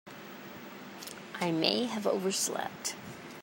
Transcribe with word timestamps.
I 1.39 1.51
may 1.51 1.85
have 1.85 2.07
overslept. 2.07 2.95